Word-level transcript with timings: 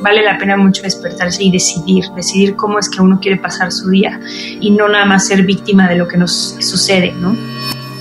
vale 0.00 0.22
la 0.22 0.38
pena 0.38 0.56
mucho 0.56 0.82
despertarse 0.82 1.44
y 1.44 1.50
decidir, 1.50 2.04
decidir 2.16 2.56
cómo 2.56 2.78
es 2.78 2.88
que 2.88 3.00
uno 3.02 3.20
quiere 3.20 3.38
pasar 3.38 3.70
su 3.72 3.90
día 3.90 4.20
y 4.60 4.70
no 4.70 4.88
nada 4.88 5.04
más 5.04 5.26
ser 5.26 5.44
víctima 5.44 5.88
de 5.88 5.96
lo 5.96 6.08
que 6.08 6.16
nos 6.16 6.56
sucede, 6.60 7.12
¿no? 7.12 7.36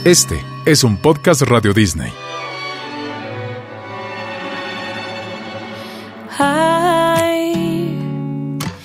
Este 0.06 0.44
es 0.66 0.84
un 0.84 0.98
podcast 0.98 1.42
Radio 1.42 1.74
Disney. 1.74 2.12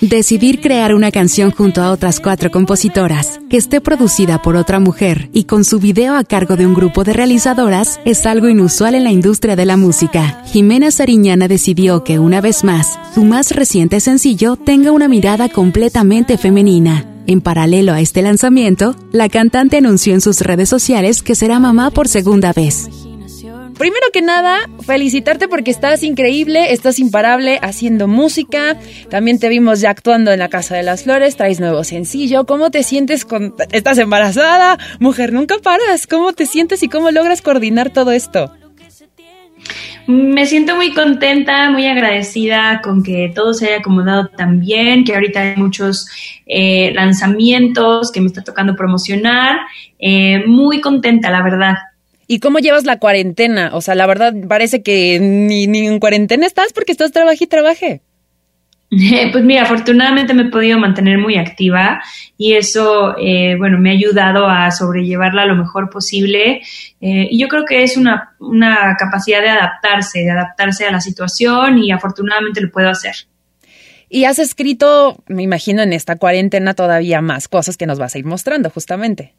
Decidir 0.09 0.61
crear 0.61 0.93
una 0.93 1.09
canción 1.09 1.49
junto 1.49 1.81
a 1.81 1.89
otras 1.89 2.19
cuatro 2.19 2.51
compositoras, 2.51 3.39
que 3.49 3.57
esté 3.57 3.81
producida 3.81 4.39
por 4.39 4.55
otra 4.55 4.79
mujer 4.79 5.31
y 5.33 5.45
con 5.45 5.65
su 5.65 5.79
video 5.79 6.15
a 6.15 6.23
cargo 6.23 6.55
de 6.55 6.67
un 6.67 6.75
grupo 6.75 7.03
de 7.03 7.13
realizadoras 7.13 7.99
es 8.05 8.27
algo 8.27 8.47
inusual 8.47 8.93
en 8.93 9.03
la 9.03 9.11
industria 9.11 9.55
de 9.55 9.65
la 9.65 9.77
música. 9.77 10.43
Jimena 10.45 10.91
Sariñana 10.91 11.47
decidió 11.47 12.03
que 12.03 12.19
una 12.19 12.39
vez 12.39 12.63
más, 12.63 12.99
su 13.15 13.23
más 13.23 13.49
reciente 13.49 13.99
sencillo 13.99 14.57
tenga 14.57 14.91
una 14.91 15.07
mirada 15.07 15.49
completamente 15.49 16.37
femenina. 16.37 17.03
En 17.25 17.41
paralelo 17.41 17.91
a 17.91 17.99
este 17.99 18.21
lanzamiento, 18.21 18.95
la 19.11 19.27
cantante 19.27 19.77
anunció 19.77 20.13
en 20.13 20.21
sus 20.21 20.41
redes 20.41 20.69
sociales 20.69 21.23
que 21.23 21.33
será 21.33 21.57
mamá 21.57 21.89
por 21.89 22.07
segunda 22.07 22.53
vez. 22.53 22.89
Primero 23.77 24.07
que 24.13 24.21
nada, 24.21 24.69
felicitarte 24.85 25.49
porque 25.49 25.69
estás 25.69 26.01
increíble, 26.03 26.71
estás 26.71 26.97
imparable 26.97 27.59
haciendo 27.61 28.07
música. 28.07 28.77
También 29.09 29.37
te 29.37 29.49
vimos 29.49 29.81
ya 29.81 29.89
actuando 29.89 30.31
en 30.31 30.39
la 30.39 30.47
Casa 30.47 30.77
de 30.77 30.83
las 30.83 31.03
Flores, 31.03 31.35
traes 31.35 31.59
nuevo 31.59 31.83
sencillo. 31.83 32.45
¿Cómo 32.45 32.71
te 32.71 32.83
sientes 32.83 33.25
con... 33.25 33.53
Estás 33.73 33.97
embarazada? 33.97 34.77
Mujer, 34.99 35.33
nunca 35.33 35.57
paras. 35.61 36.07
¿Cómo 36.07 36.31
te 36.31 36.45
sientes 36.45 36.83
y 36.83 36.87
cómo 36.87 37.11
logras 37.11 37.41
coordinar 37.41 37.89
todo 37.89 38.11
esto? 38.11 38.49
Me 40.07 40.45
siento 40.45 40.75
muy 40.77 40.93
contenta, 40.93 41.69
muy 41.69 41.85
agradecida 41.87 42.79
con 42.81 43.03
que 43.03 43.31
todo 43.35 43.53
se 43.53 43.67
haya 43.67 43.77
acomodado 43.79 44.27
tan 44.27 44.59
bien, 44.59 45.03
que 45.03 45.15
ahorita 45.15 45.41
hay 45.41 45.55
muchos 45.57 46.07
eh, 46.45 46.93
lanzamientos 46.93 48.11
que 48.11 48.21
me 48.21 48.27
está 48.27 48.41
tocando 48.41 48.75
promocionar. 48.75 49.57
Eh, 49.99 50.43
muy 50.45 50.79
contenta, 50.79 51.29
la 51.29 51.41
verdad. 51.41 51.75
¿Y 52.27 52.39
cómo 52.39 52.59
llevas 52.59 52.85
la 52.85 52.99
cuarentena? 52.99 53.71
O 53.73 53.81
sea, 53.81 53.95
la 53.95 54.07
verdad 54.07 54.33
parece 54.47 54.81
que 54.81 55.19
ni, 55.19 55.67
ni 55.67 55.85
en 55.85 55.99
cuarentena 55.99 56.47
estás 56.47 56.73
porque 56.73 56.91
estás 56.91 57.11
trabaje 57.11 57.43
y 57.43 57.47
trabaje. 57.47 58.01
Pues 59.31 59.43
mira, 59.43 59.63
afortunadamente 59.63 60.33
me 60.33 60.43
he 60.43 60.49
podido 60.49 60.77
mantener 60.77 61.17
muy 61.17 61.37
activa 61.37 62.01
y 62.37 62.53
eso, 62.53 63.15
eh, 63.17 63.55
bueno, 63.57 63.77
me 63.79 63.89
ha 63.89 63.93
ayudado 63.93 64.47
a 64.47 64.71
sobrellevarla 64.71 65.45
lo 65.45 65.55
mejor 65.55 65.89
posible. 65.89 66.61
Eh, 67.01 67.27
y 67.29 67.39
yo 67.39 67.47
creo 67.47 67.65
que 67.65 67.83
es 67.83 67.97
una, 67.97 68.35
una 68.39 68.95
capacidad 68.97 69.41
de 69.41 69.49
adaptarse, 69.49 70.19
de 70.19 70.31
adaptarse 70.31 70.85
a 70.85 70.91
la 70.91 71.01
situación 71.01 71.79
y 71.79 71.91
afortunadamente 71.91 72.61
lo 72.61 72.71
puedo 72.71 72.89
hacer. 72.89 73.15
Y 74.07 74.25
has 74.25 74.39
escrito, 74.39 75.23
me 75.27 75.43
imagino, 75.43 75.81
en 75.81 75.91
esta 75.91 76.15
cuarentena 76.15 76.73
todavía 76.73 77.21
más 77.21 77.47
cosas 77.47 77.75
que 77.75 77.87
nos 77.87 77.99
vas 77.99 78.15
a 78.15 78.19
ir 78.19 78.25
mostrando, 78.25 78.69
justamente. 78.69 79.33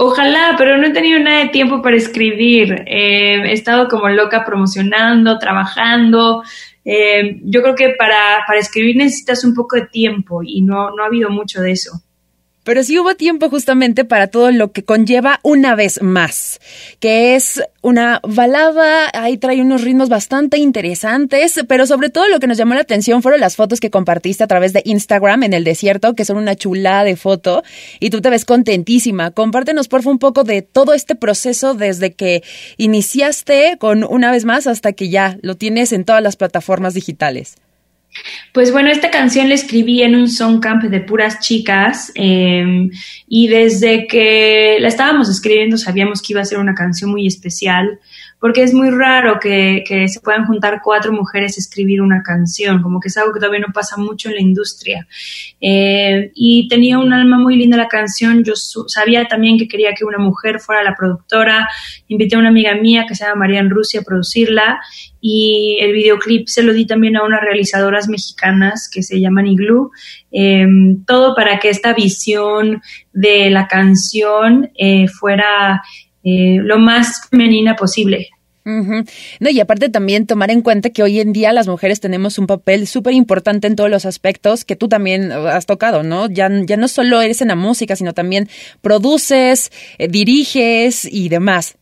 Ojalá, 0.00 0.54
pero 0.56 0.78
no 0.78 0.86
he 0.86 0.92
tenido 0.92 1.18
nada 1.18 1.40
de 1.40 1.48
tiempo 1.48 1.82
para 1.82 1.96
escribir. 1.96 2.84
Eh, 2.86 3.42
he 3.46 3.52
estado 3.52 3.88
como 3.88 4.08
loca 4.08 4.44
promocionando, 4.44 5.38
trabajando. 5.38 6.44
Eh, 6.84 7.40
yo 7.42 7.62
creo 7.62 7.74
que 7.74 7.90
para, 7.98 8.44
para 8.46 8.60
escribir 8.60 8.96
necesitas 8.96 9.44
un 9.44 9.54
poco 9.54 9.74
de 9.74 9.86
tiempo 9.86 10.40
y 10.44 10.62
no, 10.62 10.90
no 10.90 11.02
ha 11.02 11.06
habido 11.06 11.30
mucho 11.30 11.60
de 11.60 11.72
eso 11.72 12.00
pero 12.68 12.84
sí 12.84 12.98
hubo 12.98 13.14
tiempo 13.14 13.48
justamente 13.48 14.04
para 14.04 14.26
todo 14.26 14.50
lo 14.50 14.72
que 14.72 14.84
conlleva 14.84 15.40
una 15.42 15.74
vez 15.74 16.02
más, 16.02 16.60
que 17.00 17.34
es 17.34 17.62
una 17.80 18.20
balada, 18.22 19.08
ahí 19.14 19.38
trae 19.38 19.62
unos 19.62 19.84
ritmos 19.84 20.10
bastante 20.10 20.58
interesantes, 20.58 21.60
pero 21.66 21.86
sobre 21.86 22.10
todo 22.10 22.28
lo 22.28 22.38
que 22.40 22.46
nos 22.46 22.58
llamó 22.58 22.74
la 22.74 22.82
atención 22.82 23.22
fueron 23.22 23.40
las 23.40 23.56
fotos 23.56 23.80
que 23.80 23.88
compartiste 23.88 24.44
a 24.44 24.48
través 24.48 24.74
de 24.74 24.82
Instagram 24.84 25.44
en 25.44 25.54
el 25.54 25.64
desierto, 25.64 26.14
que 26.14 26.26
son 26.26 26.36
una 26.36 26.56
chulada 26.56 27.04
de 27.04 27.16
foto, 27.16 27.62
y 28.00 28.10
tú 28.10 28.20
te 28.20 28.28
ves 28.28 28.44
contentísima. 28.44 29.30
Compártenos, 29.30 29.88
por 29.88 30.02
favor, 30.02 30.12
un 30.12 30.18
poco 30.18 30.44
de 30.44 30.60
todo 30.60 30.92
este 30.92 31.14
proceso 31.14 31.72
desde 31.72 32.12
que 32.12 32.42
iniciaste 32.76 33.78
con 33.80 34.04
una 34.04 34.30
vez 34.30 34.44
más 34.44 34.66
hasta 34.66 34.92
que 34.92 35.08
ya 35.08 35.38
lo 35.40 35.56
tienes 35.56 35.94
en 35.94 36.04
todas 36.04 36.22
las 36.22 36.36
plataformas 36.36 36.92
digitales. 36.92 37.54
Pues 38.52 38.72
bueno, 38.72 38.90
esta 38.90 39.10
canción 39.10 39.48
la 39.48 39.54
escribí 39.54 40.02
en 40.02 40.16
un 40.16 40.28
song 40.28 40.60
camp 40.60 40.82
de 40.84 41.00
puras 41.00 41.40
chicas 41.40 42.10
em, 42.14 42.90
y 43.28 43.48
desde 43.48 44.06
que 44.06 44.78
la 44.80 44.88
estábamos 44.88 45.28
escribiendo 45.28 45.76
sabíamos 45.78 46.22
que 46.22 46.32
iba 46.32 46.40
a 46.40 46.44
ser 46.44 46.58
una 46.58 46.74
canción 46.74 47.10
muy 47.10 47.26
especial 47.26 48.00
porque 48.40 48.62
es 48.62 48.72
muy 48.72 48.90
raro 48.90 49.38
que, 49.40 49.82
se 50.08 50.20
puedan 50.20 50.46
juntar 50.46 50.80
cuatro 50.82 51.12
mujeres 51.12 51.56
a 51.56 51.60
escribir 51.60 52.00
una 52.00 52.22
canción, 52.22 52.82
como 52.82 53.00
que 53.00 53.08
es 53.08 53.16
algo 53.16 53.32
que 53.32 53.40
todavía 53.40 53.64
no 53.66 53.72
pasa 53.72 53.96
mucho 53.96 54.28
en 54.28 54.36
la 54.36 54.40
industria. 54.40 55.08
Eh, 55.60 56.30
y 56.34 56.68
tenía 56.68 56.98
un 56.98 57.12
alma 57.12 57.38
muy 57.38 57.56
linda 57.56 57.76
la 57.76 57.88
canción, 57.88 58.44
yo 58.44 58.54
sabía 58.54 59.26
también 59.26 59.58
que 59.58 59.66
quería 59.66 59.92
que 59.92 60.04
una 60.04 60.18
mujer 60.18 60.60
fuera 60.60 60.84
la 60.84 60.94
productora, 60.94 61.68
invité 62.06 62.36
a 62.36 62.38
una 62.38 62.50
amiga 62.50 62.74
mía 62.74 63.06
que 63.08 63.14
se 63.14 63.24
llama 63.24 63.40
Marian 63.40 63.70
Rusia 63.70 64.00
a 64.00 64.04
producirla 64.04 64.80
y 65.20 65.78
el 65.80 65.92
videoclip 65.92 66.46
se 66.46 66.62
lo 66.62 66.72
di 66.72 66.86
también 66.86 67.16
a 67.16 67.24
unas 67.24 67.40
realizadoras 67.40 68.08
mexicanas 68.08 68.88
que 68.92 69.02
se 69.02 69.20
llaman 69.20 69.48
Igloo, 69.48 69.90
em, 70.30 71.04
todo 71.04 71.34
para 71.34 71.58
que 71.58 71.70
esta 71.70 71.92
visión 71.92 72.82
de 73.12 73.50
la 73.50 73.66
canción 73.66 74.70
eh, 74.78 75.08
fuera 75.08 75.82
eh, 76.28 76.58
lo 76.62 76.78
más 76.78 77.28
femenina 77.30 77.74
posible. 77.76 78.28
No, 79.40 79.50
y 79.50 79.60
aparte 79.60 79.88
también 79.88 80.26
tomar 80.26 80.50
en 80.50 80.60
cuenta 80.60 80.90
que 80.90 81.02
hoy 81.02 81.20
en 81.20 81.32
día 81.32 81.54
las 81.54 81.66
mujeres 81.66 82.00
tenemos 82.00 82.38
un 82.38 82.46
papel 82.46 82.86
súper 82.86 83.14
importante 83.14 83.66
en 83.66 83.76
todos 83.76 83.88
los 83.88 84.04
aspectos 84.04 84.66
que 84.66 84.76
tú 84.76 84.88
también 84.88 85.32
has 85.32 85.64
tocado, 85.64 86.02
¿no? 86.02 86.28
Ya, 86.28 86.50
ya 86.66 86.76
no 86.76 86.88
solo 86.88 87.22
eres 87.22 87.40
en 87.40 87.48
la 87.48 87.56
música, 87.56 87.96
sino 87.96 88.12
también 88.12 88.48
produces, 88.82 89.72
eh, 89.96 90.08
diriges 90.08 91.06
y 91.10 91.30
demás. 91.30 91.77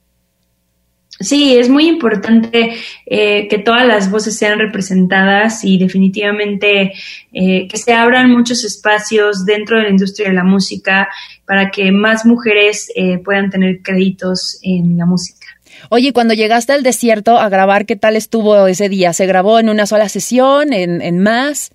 Sí, 1.19 1.57
es 1.57 1.71
muy 1.71 1.89
importante 1.89 2.75
eh, 3.07 3.49
que 3.49 3.59
todas 3.59 3.87
las 3.87 4.11
voces 4.11 4.37
sean 4.37 4.59
representadas 4.59 5.65
y 5.65 5.79
definitivamente 5.79 6.93
eh, 7.33 7.67
que 7.69 7.79
se 7.79 7.95
abran 7.95 8.31
muchos 8.31 8.65
espacios 8.65 9.47
dentro 9.47 9.79
de 9.79 9.85
la 9.85 9.91
industria 9.91 10.29
de 10.29 10.35
la 10.35 10.45
música 10.45 11.09
para 11.47 11.71
que 11.71 11.91
más 11.91 12.27
mujeres 12.27 12.93
eh, 12.95 13.19
puedan 13.19 13.49
tener 13.49 13.81
créditos 13.81 14.59
en 14.63 14.99
la 14.99 15.07
música. 15.07 15.47
Oye, 15.89 16.13
cuando 16.13 16.35
llegaste 16.35 16.73
al 16.73 16.83
desierto 16.83 17.39
a 17.39 17.49
grabar, 17.49 17.87
¿qué 17.87 17.97
tal 17.97 18.17
estuvo 18.17 18.67
ese 18.67 18.89
día? 18.89 19.13
¿Se 19.13 19.27
grabó 19.27 19.59
en 19.59 19.69
una 19.69 19.87
sola 19.87 20.09
sesión, 20.09 20.73
en, 20.73 21.01
en 21.01 21.19
más? 21.19 21.71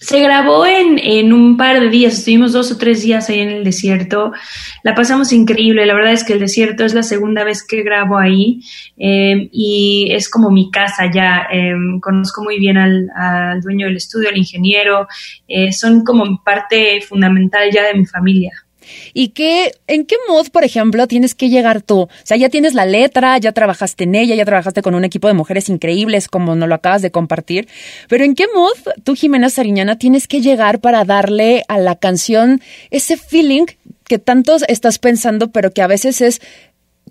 Se 0.00 0.18
grabó 0.18 0.64
en, 0.64 0.98
en, 0.98 1.32
un 1.34 1.58
par 1.58 1.78
de 1.78 1.90
días, 1.90 2.14
estuvimos 2.14 2.52
dos 2.52 2.72
o 2.72 2.78
tres 2.78 3.02
días 3.02 3.28
ahí 3.28 3.40
en 3.40 3.50
el 3.50 3.64
desierto, 3.64 4.32
la 4.82 4.94
pasamos 4.94 5.30
increíble, 5.30 5.84
la 5.84 5.92
verdad 5.92 6.14
es 6.14 6.24
que 6.24 6.32
el 6.32 6.40
desierto 6.40 6.86
es 6.86 6.94
la 6.94 7.02
segunda 7.02 7.44
vez 7.44 7.62
que 7.62 7.82
grabo 7.82 8.16
ahí 8.16 8.62
eh, 8.96 9.50
y 9.52 10.08
es 10.12 10.30
como 10.30 10.50
mi 10.50 10.70
casa 10.70 11.10
ya, 11.12 11.46
eh, 11.52 11.74
conozco 12.00 12.42
muy 12.42 12.58
bien 12.58 12.78
al, 12.78 13.10
al, 13.14 13.60
dueño 13.60 13.86
del 13.88 13.96
estudio, 13.96 14.30
al 14.30 14.38
ingeniero, 14.38 15.06
eh, 15.46 15.70
son 15.70 16.02
como 16.02 16.42
parte 16.42 17.02
fundamental 17.02 17.70
ya 17.70 17.84
de 17.84 17.94
mi 17.94 18.06
familia. 18.06 18.52
¿Y 19.14 19.28
qué, 19.28 19.72
en 19.86 20.06
qué 20.06 20.16
mood, 20.28 20.48
por 20.50 20.64
ejemplo, 20.64 21.06
tienes 21.06 21.34
que 21.34 21.48
llegar 21.48 21.82
tú? 21.82 22.02
O 22.02 22.08
sea, 22.24 22.36
ya 22.36 22.48
tienes 22.48 22.74
la 22.74 22.86
letra, 22.86 23.38
ya 23.38 23.52
trabajaste 23.52 24.04
en 24.04 24.14
ella, 24.14 24.34
ya 24.34 24.44
trabajaste 24.44 24.82
con 24.82 24.94
un 24.94 25.04
equipo 25.04 25.28
de 25.28 25.34
mujeres 25.34 25.68
increíbles, 25.68 26.28
como 26.28 26.54
nos 26.56 26.68
lo 26.68 26.74
acabas 26.74 27.02
de 27.02 27.10
compartir. 27.10 27.68
Pero 28.08 28.24
¿en 28.24 28.34
qué 28.34 28.46
mood 28.54 28.94
tú, 29.04 29.14
Jimena 29.14 29.50
Sariñana, 29.50 29.98
tienes 29.98 30.28
que 30.28 30.40
llegar 30.40 30.80
para 30.80 31.04
darle 31.04 31.64
a 31.68 31.78
la 31.78 31.96
canción 31.96 32.60
ese 32.90 33.16
feeling 33.16 33.66
que 34.06 34.18
tantos 34.18 34.64
estás 34.68 34.98
pensando, 34.98 35.50
pero 35.52 35.72
que 35.72 35.82
a 35.82 35.86
veces 35.86 36.20
es 36.20 36.40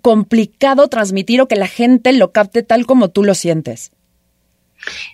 complicado 0.01 0.87
transmitir 0.87 1.41
o 1.41 1.47
que 1.47 1.55
la 1.55 1.67
gente 1.67 2.13
lo 2.13 2.31
capte 2.31 2.63
tal 2.63 2.85
como 2.85 3.09
tú 3.09 3.23
lo 3.23 3.35
sientes? 3.35 3.91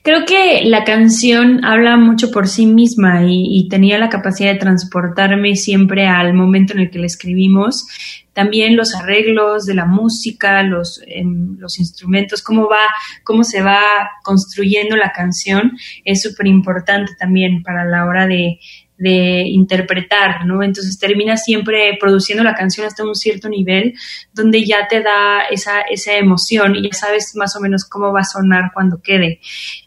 Creo 0.04 0.25
que 0.25 0.63
la 0.66 0.84
canción 0.84 1.66
habla 1.66 1.98
mucho 1.98 2.31
por 2.31 2.48
sí 2.48 2.66
misma 2.66 3.24
y, 3.25 3.68
tenía 3.69 3.98
la 3.98 4.10
capacidad 4.10 4.54
de 4.54 4.60
transportarme 4.60 5.56
siempre 5.56 6.07
al 6.07 6.34
momento 6.34 6.74
en 6.74 6.80
el 6.80 6.92
que 6.92 7.00
la 7.00 7.07
escribimos. 7.07 7.88
También 8.34 8.75
los 8.75 8.94
arreglos 8.94 9.66
de 9.66 9.74
la 9.74 9.86
música, 9.86 10.62
los, 10.62 11.01
em, 11.07 11.57
los 11.57 11.80
instrumentos, 11.80 12.44
cómo 12.44 12.68
va, 12.69 12.86
cómo 13.24 13.44
se 13.44 13.62
va 13.62 13.81
construyendo 14.24 14.95
la 14.95 15.12
canción 15.12 15.72
es 16.04 16.22
súper 16.22 16.48
importante 16.48 17.13
también 17.18 17.63
para 17.63 17.86
la 17.86 18.06
hora 18.06 18.28
de, 18.28 18.60
de 18.97 19.44
interpretar, 19.47 20.45
¿no? 20.45 20.63
Entonces 20.63 20.97
termina 20.97 21.36
siempre 21.36 21.97
produciendo 22.00 22.44
la 22.44 22.56
canción 22.56 22.88
hasta 22.88 23.03
un 23.03 23.15
cierto 23.15 23.50
nivel 23.50 23.94
donde 24.33 24.65
ya 24.65 24.88
te 24.88 25.01
da 25.01 25.42
esa, 25.51 25.81
esa 25.81 26.13
emoción 26.13 26.75
y 26.75 26.83
ya 26.83 26.94
sabes 26.94 27.36
más 27.36 27.56
o 27.56 27.59
menos 27.59 27.83
cómo 27.86 28.13
va 28.13 28.21
a 28.21 28.24
sonar 28.24 28.71
cuando 28.74 29.01
quede. 29.01 29.39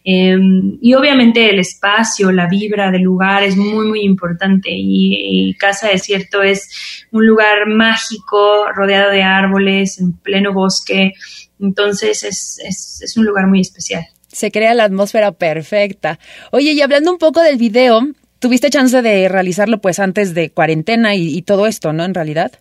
Em, 0.05 0.79
y 0.83 0.95
obviamente 0.95 1.51
el 1.51 1.59
espacio, 1.59 2.31
la 2.33 2.49
vibra 2.49 2.91
del 2.91 3.03
lugar 3.03 3.43
es 3.45 3.57
muy, 3.57 3.87
muy 3.87 4.03
importante 4.03 4.69
y, 4.73 5.55
Casa 5.59 5.89
Desierto 5.89 6.43
es 6.43 7.07
un 7.11 7.27
lugar 7.27 7.67
mágico, 7.67 8.71
rodeado 8.75 9.11
de 9.11 9.23
árboles, 9.23 9.99
en 9.99 10.13
pleno 10.13 10.53
bosque, 10.53 11.15
entonces 11.59 12.23
es, 12.23 12.61
es, 12.65 13.01
es 13.03 13.17
un 13.17 13.25
lugar 13.25 13.47
muy 13.47 13.61
especial. 13.61 14.07
Se 14.29 14.51
crea 14.51 14.75
la 14.75 14.85
atmósfera 14.85 15.33
perfecta. 15.33 16.19
Oye, 16.53 16.73
y 16.73 16.83
hablando 16.83 17.11
un 17.11 17.19
poco 17.19 17.41
del 17.43 17.57
video, 17.57 18.03
tuviste 18.39 18.71
chance 18.71 19.03
de 19.03 19.29
realizarlo 19.29 19.79
pues 19.79 19.99
antes 19.99 20.35
de 20.35 20.51
cuarentena 20.51 21.15
y, 21.15 21.37
y 21.37 21.43
todo 21.43 21.67
esto, 21.67 21.93
¿no? 21.93 22.05
En 22.05 22.15
realidad. 22.15 22.53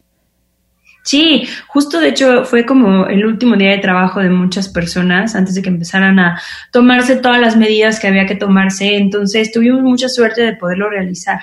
Sí, 1.03 1.47
justo 1.68 2.01
de 2.01 2.09
hecho 2.09 2.44
fue 2.44 2.65
como 2.65 3.07
el 3.07 3.25
último 3.25 3.56
día 3.56 3.71
de 3.71 3.77
trabajo 3.77 4.19
de 4.19 4.29
muchas 4.29 4.68
personas 4.68 5.35
antes 5.35 5.56
de 5.56 5.62
que 5.62 5.69
empezaran 5.69 6.19
a 6.19 6.41
tomarse 6.71 7.15
todas 7.15 7.39
las 7.39 7.56
medidas 7.56 8.01
que 8.01 8.07
había 8.07 8.25
que 8.25 8.35
tomarse, 8.35 8.97
entonces 8.97 9.53
tuvimos 9.53 9.83
mucha 9.83 10.09
suerte 10.09 10.41
de 10.41 10.57
poderlo 10.57 10.89
realizar. 10.89 11.39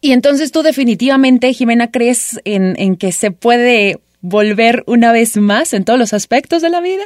Y 0.00 0.10
entonces 0.10 0.50
tú 0.50 0.62
definitivamente, 0.62 1.52
Jimena, 1.52 1.92
crees 1.92 2.40
en, 2.44 2.74
en 2.78 2.96
que 2.96 3.12
se 3.12 3.30
puede 3.30 4.00
volver 4.20 4.82
una 4.86 5.12
vez 5.12 5.36
más 5.36 5.72
en 5.72 5.84
todos 5.84 5.98
los 5.98 6.12
aspectos 6.12 6.62
de 6.62 6.70
la 6.70 6.80
vida? 6.80 7.04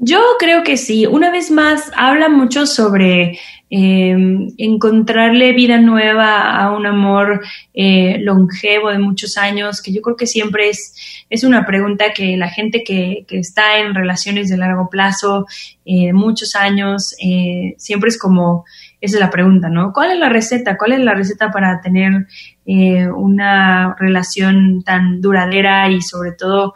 Yo 0.00 0.20
creo 0.38 0.62
que 0.62 0.76
sí. 0.76 1.06
Una 1.06 1.30
vez 1.32 1.50
más, 1.50 1.90
habla 1.96 2.28
mucho 2.28 2.66
sobre 2.66 3.38
eh, 3.68 4.16
encontrarle 4.56 5.52
vida 5.52 5.78
nueva 5.78 6.56
a 6.56 6.72
un 6.72 6.86
amor 6.86 7.44
eh, 7.74 8.18
longevo 8.20 8.90
de 8.90 9.00
muchos 9.00 9.36
años, 9.36 9.82
que 9.82 9.92
yo 9.92 10.00
creo 10.00 10.16
que 10.16 10.28
siempre 10.28 10.70
es, 10.70 10.94
es 11.28 11.42
una 11.42 11.66
pregunta 11.66 12.12
que 12.14 12.36
la 12.36 12.48
gente 12.48 12.84
que, 12.84 13.24
que 13.26 13.38
está 13.40 13.78
en 13.78 13.92
relaciones 13.92 14.48
de 14.48 14.56
largo 14.56 14.88
plazo, 14.88 15.46
eh, 15.84 16.12
muchos 16.12 16.54
años, 16.54 17.14
eh, 17.20 17.74
siempre 17.76 18.08
es 18.08 18.18
como, 18.18 18.64
esa 19.00 19.16
es 19.16 19.20
la 19.20 19.30
pregunta, 19.30 19.68
¿no? 19.68 19.92
¿Cuál 19.92 20.12
es 20.12 20.18
la 20.18 20.28
receta? 20.28 20.76
¿Cuál 20.76 20.92
es 20.92 21.00
la 21.00 21.14
receta 21.14 21.50
para 21.50 21.80
tener 21.80 22.26
eh, 22.66 23.08
una 23.08 23.96
relación 23.98 24.82
tan 24.84 25.20
duradera 25.20 25.90
y 25.90 26.02
sobre 26.02 26.32
todo 26.32 26.74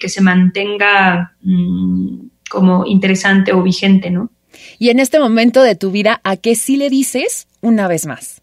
que, 0.00 0.08
se 0.08 0.20
mantenga 0.20 1.34
mmm, 1.42 2.28
como 2.50 2.86
interesante 2.86 3.52
o 3.52 3.62
vigente, 3.62 4.10
¿no? 4.10 4.30
Y 4.78 4.90
en 4.90 4.98
este 4.98 5.18
momento 5.18 5.62
de 5.62 5.74
tu 5.74 5.90
vida, 5.90 6.20
¿a 6.24 6.36
qué 6.36 6.54
sí 6.54 6.76
le 6.76 6.90
dices 6.90 7.48
una 7.60 7.88
vez 7.88 8.06
más? 8.06 8.41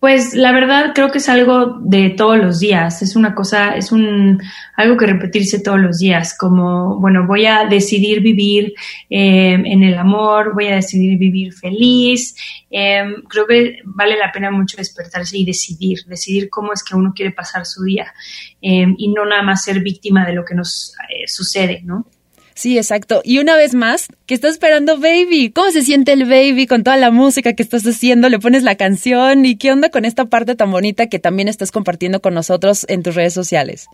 Pues 0.00 0.34
la 0.34 0.50
verdad 0.50 0.92
creo 0.94 1.12
que 1.12 1.18
es 1.18 1.28
algo 1.28 1.78
de 1.80 2.10
todos 2.10 2.36
los 2.36 2.58
días, 2.58 3.02
es 3.02 3.14
una 3.14 3.36
cosa, 3.36 3.76
es 3.76 3.92
un 3.92 4.42
algo 4.76 4.96
que 4.96 5.06
repetirse 5.06 5.60
todos 5.60 5.78
los 5.78 5.98
días, 5.98 6.36
como, 6.36 6.98
bueno, 6.98 7.24
voy 7.26 7.46
a 7.46 7.66
decidir 7.66 8.20
vivir 8.20 8.74
eh, 9.08 9.52
en 9.54 9.82
el 9.84 9.96
amor, 9.96 10.54
voy 10.54 10.66
a 10.66 10.74
decidir 10.74 11.18
vivir 11.18 11.52
feliz, 11.52 12.34
eh, 12.68 13.04
creo 13.28 13.46
que 13.46 13.78
vale 13.84 14.16
la 14.16 14.32
pena 14.32 14.50
mucho 14.50 14.76
despertarse 14.76 15.38
y 15.38 15.44
decidir, 15.44 16.00
decidir 16.06 16.48
cómo 16.50 16.72
es 16.72 16.82
que 16.82 16.96
uno 16.96 17.12
quiere 17.14 17.30
pasar 17.30 17.66
su 17.66 17.84
día 17.84 18.12
eh, 18.60 18.86
y 18.96 19.08
no 19.12 19.24
nada 19.24 19.42
más 19.42 19.62
ser 19.62 19.80
víctima 19.80 20.26
de 20.26 20.32
lo 20.32 20.44
que 20.44 20.54
nos 20.54 20.94
eh, 21.10 21.28
sucede, 21.28 21.82
¿no? 21.84 22.06
Sí, 22.54 22.76
exacto. 22.76 23.22
Y 23.24 23.38
una 23.38 23.56
vez 23.56 23.74
más, 23.74 24.08
¿qué 24.26 24.34
está 24.34 24.48
esperando 24.48 24.98
Baby? 24.98 25.50
¿Cómo 25.54 25.70
se 25.70 25.82
siente 25.82 26.12
el 26.12 26.24
Baby 26.24 26.66
con 26.66 26.84
toda 26.84 26.96
la 26.96 27.10
música 27.10 27.54
que 27.54 27.62
estás 27.62 27.84
haciendo? 27.84 28.28
Le 28.28 28.38
pones 28.38 28.62
la 28.62 28.76
canción 28.76 29.46
y 29.46 29.56
qué 29.56 29.72
onda 29.72 29.90
con 29.90 30.04
esta 30.04 30.26
parte 30.26 30.54
tan 30.54 30.70
bonita 30.70 31.06
que 31.06 31.18
también 31.18 31.48
estás 31.48 31.70
compartiendo 31.70 32.20
con 32.20 32.34
nosotros 32.34 32.84
en 32.88 33.02
tus 33.02 33.14
redes 33.14 33.34
sociales. 33.34 33.88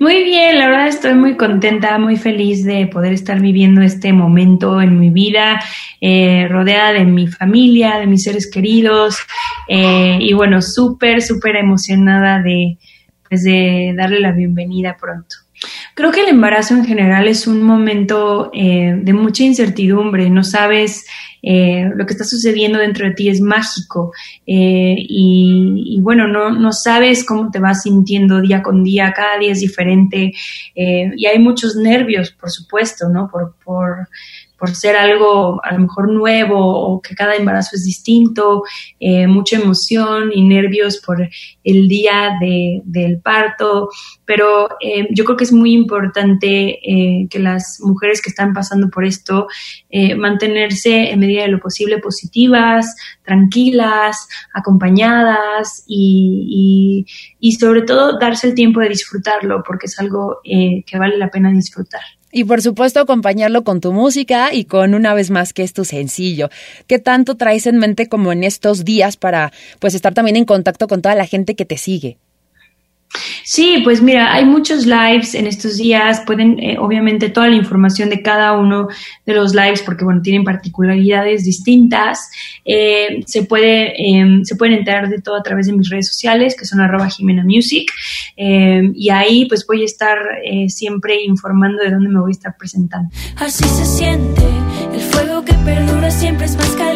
Muy 0.00 0.24
bien, 0.24 0.58
la 0.58 0.68
verdad 0.68 0.88
estoy 0.88 1.14
muy 1.14 1.36
contenta, 1.36 1.98
muy 1.98 2.16
feliz 2.16 2.64
de 2.64 2.86
poder 2.86 3.12
estar 3.12 3.40
viviendo 3.40 3.82
este 3.82 4.12
momento 4.12 4.80
en 4.80 4.98
mi 4.98 5.10
vida, 5.10 5.60
eh, 6.00 6.46
rodeada 6.48 6.92
de 6.92 7.04
mi 7.04 7.26
familia, 7.26 7.98
de 7.98 8.06
mis 8.06 8.22
seres 8.22 8.50
queridos 8.50 9.18
eh, 9.68 10.18
y 10.20 10.32
bueno, 10.32 10.62
súper, 10.62 11.20
súper 11.20 11.56
emocionada 11.56 12.40
de, 12.40 12.78
pues 13.28 13.42
de 13.42 13.92
darle 13.96 14.20
la 14.20 14.32
bienvenida 14.32 14.96
pronto. 14.98 15.36
Creo 15.98 16.12
que 16.12 16.20
el 16.20 16.28
embarazo 16.28 16.74
en 16.74 16.84
general 16.84 17.26
es 17.26 17.48
un 17.48 17.60
momento 17.60 18.52
eh, 18.54 18.94
de 19.02 19.12
mucha 19.12 19.42
incertidumbre, 19.42 20.30
no 20.30 20.44
sabes 20.44 21.04
eh, 21.42 21.90
lo 21.92 22.06
que 22.06 22.12
está 22.12 22.22
sucediendo 22.22 22.78
dentro 22.78 23.04
de 23.04 23.14
ti 23.14 23.28
es 23.28 23.40
mágico 23.40 24.12
eh, 24.46 24.94
y, 24.96 25.96
y, 25.96 26.00
bueno, 26.00 26.28
no, 26.28 26.52
no 26.52 26.72
sabes 26.72 27.24
cómo 27.24 27.50
te 27.50 27.58
vas 27.58 27.82
sintiendo 27.82 28.40
día 28.40 28.62
con 28.62 28.84
día, 28.84 29.12
cada 29.12 29.40
día 29.40 29.50
es 29.50 29.58
diferente 29.58 30.32
eh, 30.76 31.10
y 31.16 31.26
hay 31.26 31.40
muchos 31.40 31.74
nervios, 31.74 32.30
por 32.30 32.52
supuesto, 32.52 33.08
¿no? 33.08 33.28
Por, 33.28 33.56
por 33.64 34.08
por 34.58 34.74
ser 34.74 34.96
algo 34.96 35.60
a 35.64 35.72
lo 35.72 35.80
mejor 35.80 36.10
nuevo 36.10 36.58
o 36.58 37.00
que 37.00 37.14
cada 37.14 37.36
embarazo 37.36 37.76
es 37.76 37.84
distinto, 37.84 38.64
eh, 38.98 39.26
mucha 39.26 39.56
emoción 39.56 40.30
y 40.34 40.42
nervios 40.42 40.98
por 40.98 41.28
el 41.64 41.88
día 41.88 42.36
de, 42.40 42.82
del 42.84 43.20
parto, 43.20 43.88
pero 44.24 44.68
eh, 44.80 45.08
yo 45.10 45.24
creo 45.24 45.36
que 45.36 45.44
es 45.44 45.52
muy 45.52 45.72
importante 45.72 46.80
eh, 46.82 47.28
que 47.30 47.38
las 47.38 47.78
mujeres 47.80 48.20
que 48.20 48.30
están 48.30 48.52
pasando 48.52 48.88
por 48.90 49.04
esto 49.04 49.46
eh, 49.90 50.14
mantenerse 50.14 51.10
en 51.10 51.20
medida 51.20 51.42
de 51.42 51.48
lo 51.48 51.60
posible 51.60 51.98
positivas, 51.98 52.96
tranquilas, 53.24 54.28
acompañadas 54.52 55.84
y, 55.86 57.04
y, 57.40 57.48
y 57.48 57.52
sobre 57.52 57.82
todo 57.82 58.18
darse 58.18 58.48
el 58.48 58.54
tiempo 58.54 58.80
de 58.80 58.88
disfrutarlo 58.88 59.62
porque 59.64 59.86
es 59.86 59.98
algo 59.98 60.40
eh, 60.44 60.82
que 60.86 60.98
vale 60.98 61.16
la 61.16 61.30
pena 61.30 61.50
disfrutar. 61.50 62.02
Y 62.30 62.44
por 62.44 62.60
supuesto 62.60 63.00
acompañarlo 63.00 63.64
con 63.64 63.80
tu 63.80 63.92
música 63.92 64.52
y 64.52 64.64
con 64.64 64.94
una 64.94 65.14
vez 65.14 65.30
más 65.30 65.52
que 65.52 65.62
es 65.62 65.72
tu 65.72 65.84
sencillo. 65.84 66.50
¿Qué 66.86 66.98
tanto 66.98 67.36
traes 67.36 67.66
en 67.66 67.78
mente 67.78 68.08
como 68.08 68.32
en 68.32 68.44
estos 68.44 68.84
días 68.84 69.16
para 69.16 69.52
pues 69.78 69.94
estar 69.94 70.12
también 70.12 70.36
en 70.36 70.44
contacto 70.44 70.88
con 70.88 71.00
toda 71.00 71.14
la 71.14 71.26
gente 71.26 71.56
que 71.56 71.64
te 71.64 71.78
sigue? 71.78 72.18
Sí, 73.44 73.80
pues 73.82 74.02
mira, 74.02 74.32
hay 74.32 74.44
muchos 74.44 74.84
lives 74.86 75.34
en 75.34 75.46
estos 75.46 75.78
días, 75.78 76.22
pueden, 76.26 76.58
eh, 76.58 76.76
obviamente, 76.78 77.30
toda 77.30 77.48
la 77.48 77.56
información 77.56 78.10
de 78.10 78.22
cada 78.22 78.52
uno 78.52 78.88
de 79.24 79.34
los 79.34 79.54
lives, 79.54 79.82
porque 79.82 80.04
bueno, 80.04 80.20
tienen 80.22 80.44
particularidades 80.44 81.44
distintas, 81.44 82.30
eh, 82.64 83.22
se 83.26 83.44
puede, 83.44 83.94
eh, 83.96 84.40
se 84.42 84.56
pueden 84.56 84.78
enterar 84.78 85.08
de 85.08 85.20
todo 85.20 85.36
a 85.36 85.42
través 85.42 85.66
de 85.66 85.72
mis 85.72 85.88
redes 85.88 86.08
sociales, 86.08 86.54
que 86.58 86.66
son 86.66 86.80
arroba 86.80 87.08
Jimena 87.08 87.42
Music, 87.44 87.90
eh, 88.36 88.90
y 88.94 89.10
ahí 89.10 89.46
pues 89.46 89.66
voy 89.66 89.82
a 89.82 89.86
estar 89.86 90.18
eh, 90.44 90.68
siempre 90.68 91.22
informando 91.24 91.82
de 91.82 91.90
dónde 91.90 92.10
me 92.10 92.20
voy 92.20 92.30
a 92.30 92.32
estar 92.32 92.56
presentando. 92.56 93.08
Así 93.36 93.64
se 93.64 93.84
siente, 93.84 94.42
el 94.92 95.00
fuego 95.00 95.44
que 95.44 95.54
perdura 95.54 96.10
siempre 96.10 96.46
es 96.46 96.56
más 96.56 96.70
caliente, 96.72 96.87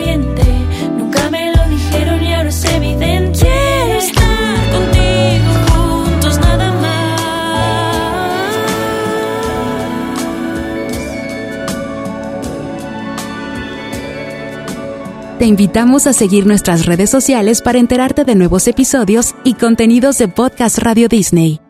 Te 15.43 15.49
invitamos 15.49 16.07
a 16.07 16.13
seguir 16.13 16.47
nuestras 16.47 16.87
redes 16.87 17.11
sociales 17.11 17.63
para 17.63 17.81
enterarte 17.81 18.23
de 18.23 18.37
nuevos 18.37 18.69
episodios 18.69 19.35
y 19.43 19.55
contenidos 19.55 20.17
de 20.17 20.29
Podcast 20.29 20.79
Radio 20.79 21.09
Disney. 21.09 21.61